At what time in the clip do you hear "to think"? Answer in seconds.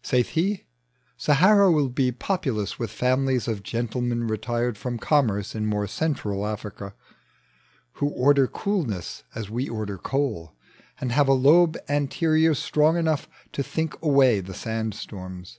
13.50-14.00